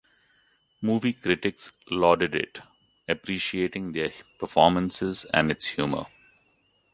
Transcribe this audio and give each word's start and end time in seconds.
Movie 0.81 1.13
critics 1.13 1.71
lauded 1.91 2.33
it, 2.33 2.59
appreciating 3.07 3.91
their 3.91 4.11
performances 4.39 5.27
and 5.31 5.51
its 5.51 5.63
humor. 5.63 6.07